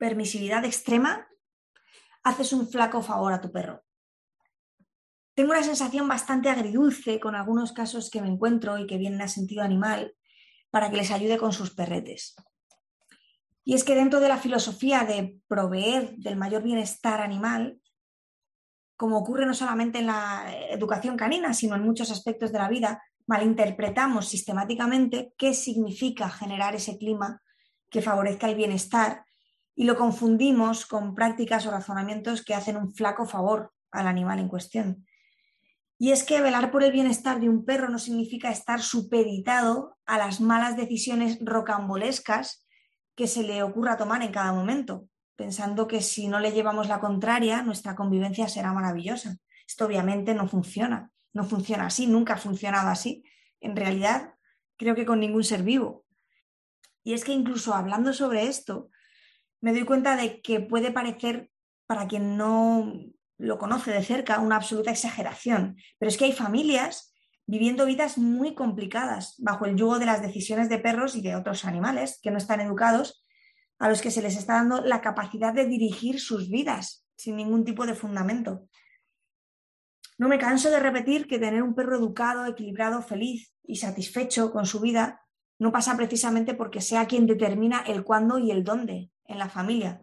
[0.00, 1.28] permisividad extrema,
[2.24, 3.84] haces un flaco favor a tu perro.
[5.34, 9.28] Tengo una sensación bastante agridulce con algunos casos que me encuentro y que vienen a
[9.28, 10.14] sentido animal
[10.70, 12.34] para que les ayude con sus perretes.
[13.62, 17.78] Y es que dentro de la filosofía de proveer del mayor bienestar animal,
[18.96, 23.02] como ocurre no solamente en la educación canina, sino en muchos aspectos de la vida,
[23.26, 27.42] malinterpretamos sistemáticamente qué significa generar ese clima
[27.90, 29.24] que favorezca el bienestar
[29.80, 34.46] y lo confundimos con prácticas o razonamientos que hacen un flaco favor al animal en
[34.48, 35.06] cuestión.
[35.96, 40.18] Y es que velar por el bienestar de un perro no significa estar supeditado a
[40.18, 42.66] las malas decisiones rocambolescas
[43.16, 47.00] que se le ocurra tomar en cada momento, pensando que si no le llevamos la
[47.00, 49.38] contraria, nuestra convivencia será maravillosa.
[49.66, 53.24] Esto obviamente no funciona, no funciona así, nunca ha funcionado así.
[53.62, 54.34] En realidad,
[54.76, 56.04] creo que con ningún ser vivo.
[57.02, 58.90] Y es que incluso hablando sobre esto,
[59.60, 61.50] me doy cuenta de que puede parecer,
[61.86, 62.92] para quien no
[63.38, 65.76] lo conoce de cerca, una absoluta exageración.
[65.98, 67.14] Pero es que hay familias
[67.46, 71.64] viviendo vidas muy complicadas bajo el yugo de las decisiones de perros y de otros
[71.64, 73.24] animales que no están educados,
[73.78, 77.64] a los que se les está dando la capacidad de dirigir sus vidas sin ningún
[77.64, 78.68] tipo de fundamento.
[80.18, 84.66] No me canso de repetir que tener un perro educado, equilibrado, feliz y satisfecho con
[84.66, 85.22] su vida
[85.58, 90.02] no pasa precisamente porque sea quien determina el cuándo y el dónde en la familia.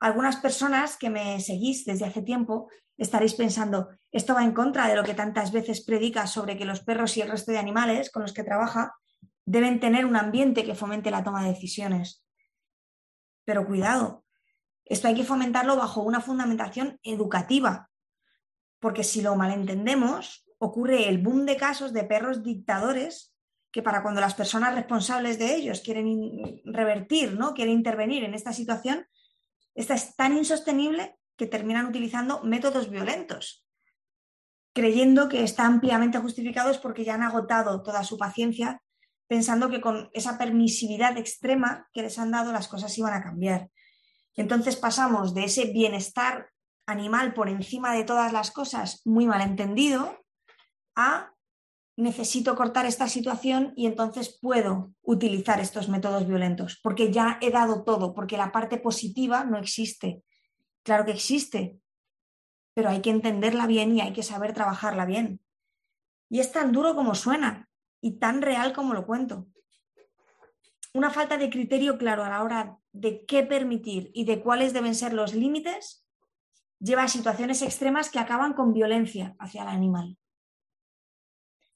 [0.00, 4.96] Algunas personas que me seguís desde hace tiempo estaréis pensando, esto va en contra de
[4.96, 8.22] lo que tantas veces predica sobre que los perros y el resto de animales con
[8.22, 8.94] los que trabaja
[9.46, 12.24] deben tener un ambiente que fomente la toma de decisiones.
[13.44, 14.24] Pero cuidado,
[14.84, 17.90] esto hay que fomentarlo bajo una fundamentación educativa,
[18.80, 23.33] porque si lo malentendemos, ocurre el boom de casos de perros dictadores
[23.74, 27.54] que para cuando las personas responsables de ellos quieren revertir, ¿no?
[27.54, 29.04] quieren intervenir en esta situación,
[29.74, 33.66] esta es tan insostenible que terminan utilizando métodos violentos,
[34.72, 38.80] creyendo que está ampliamente justificados porque ya han agotado toda su paciencia,
[39.26, 43.70] pensando que con esa permisividad extrema que les han dado las cosas iban a cambiar.
[44.36, 46.48] Entonces pasamos de ese bienestar
[46.86, 50.24] animal por encima de todas las cosas muy malentendido
[50.94, 51.33] a
[51.96, 57.84] necesito cortar esta situación y entonces puedo utilizar estos métodos violentos, porque ya he dado
[57.84, 60.22] todo, porque la parte positiva no existe.
[60.82, 61.78] Claro que existe,
[62.74, 65.40] pero hay que entenderla bien y hay que saber trabajarla bien.
[66.28, 67.68] Y es tan duro como suena
[68.00, 69.46] y tan real como lo cuento.
[70.92, 74.94] Una falta de criterio claro a la hora de qué permitir y de cuáles deben
[74.94, 76.06] ser los límites
[76.78, 80.18] lleva a situaciones extremas que acaban con violencia hacia el animal.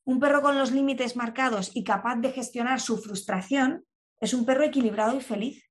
[0.08, 3.84] Un perro con los límites marcados y capaz de gestionar su frustración
[4.20, 5.68] es un perro equilibrado y feliz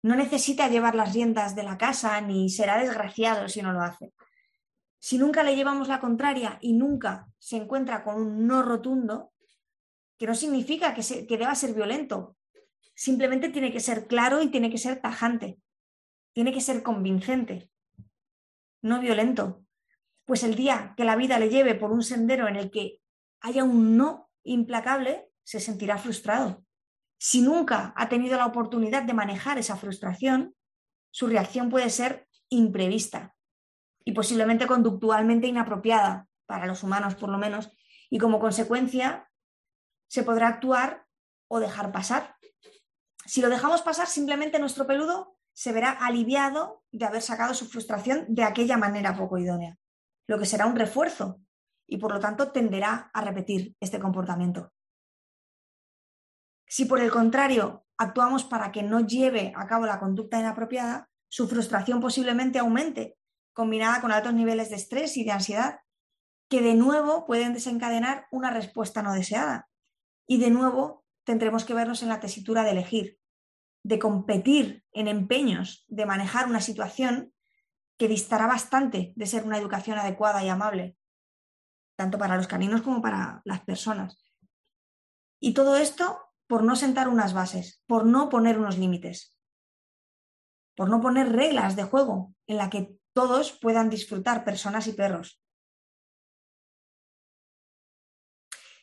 [0.00, 4.14] no necesita llevar las riendas de la casa ni será desgraciado si no lo hace.
[4.98, 9.32] Si nunca le llevamos la contraria y nunca se encuentra con un no rotundo,
[10.16, 12.38] que no significa que, que deba ser violento,
[12.94, 15.58] simplemente tiene que ser claro y tiene que ser tajante,
[16.32, 17.68] tiene que ser convincente,
[18.80, 19.62] no violento.
[20.24, 23.00] Pues el día que la vida le lleve por un sendero en el que
[23.40, 26.64] haya un no implacable, se sentirá frustrado.
[27.18, 30.54] Si nunca ha tenido la oportunidad de manejar esa frustración,
[31.10, 33.34] su reacción puede ser imprevista
[34.04, 37.70] y posiblemente conductualmente inapropiada para los humanos por lo menos,
[38.08, 39.28] y como consecuencia
[40.08, 41.06] se podrá actuar
[41.48, 42.36] o dejar pasar.
[43.24, 48.26] Si lo dejamos pasar, simplemente nuestro peludo se verá aliviado de haber sacado su frustración
[48.28, 49.78] de aquella manera poco idónea,
[50.28, 51.40] lo que será un refuerzo
[51.86, 54.72] y por lo tanto tenderá a repetir este comportamiento.
[56.66, 61.48] Si por el contrario actuamos para que no lleve a cabo la conducta inapropiada, su
[61.48, 63.16] frustración posiblemente aumente,
[63.52, 65.80] combinada con altos niveles de estrés y de ansiedad,
[66.48, 69.68] que de nuevo pueden desencadenar una respuesta no deseada.
[70.26, 73.18] Y de nuevo tendremos que vernos en la tesitura de elegir,
[73.82, 77.32] de competir en empeños, de manejar una situación
[77.98, 80.96] que distará bastante de ser una educación adecuada y amable,
[81.96, 84.18] tanto para los caninos como para las personas.
[85.40, 89.36] Y todo esto por no sentar unas bases, por no poner unos límites,
[90.76, 95.40] por no poner reglas de juego en la que todos puedan disfrutar, personas y perros.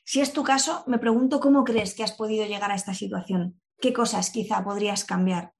[0.03, 3.61] Si es tu caso, me pregunto cómo crees que has podido llegar a esta situación.
[3.79, 5.53] ¿Qué cosas quizá podrías cambiar?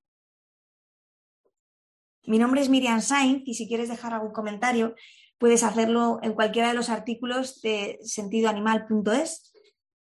[2.25, 4.95] Mi nombre es Miriam Sainz y si quieres dejar algún comentario,
[5.37, 9.53] puedes hacerlo en cualquiera de los artículos de sentidoanimal.es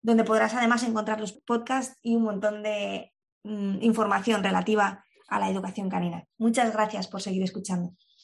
[0.03, 3.13] donde podrás además encontrar los podcasts y un montón de
[3.45, 6.25] mm, información relativa a la educación canina.
[6.39, 7.93] Muchas gracias por seguir escuchando.